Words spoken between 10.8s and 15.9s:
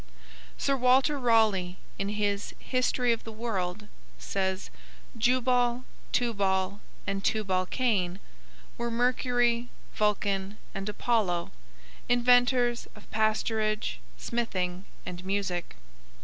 Apollo, inventors of Pasturage, Smithing, and Music.